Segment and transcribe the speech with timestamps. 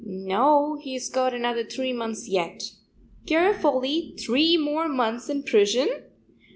[0.03, 2.71] "No, he's got another three months yet."
[3.27, 5.89] Garofoli three more months in prison!